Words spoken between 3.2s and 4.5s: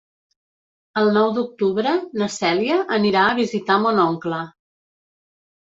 a visitar mon oncle.